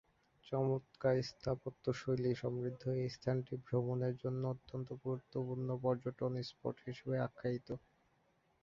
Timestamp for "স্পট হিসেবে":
6.49-7.15